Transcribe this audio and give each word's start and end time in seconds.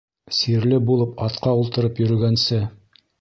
Сирле 0.35 0.79
булып 0.87 1.21
атҡа 1.27 1.53
ултырып 1.59 2.01
йөрөгәнсе 2.05 2.63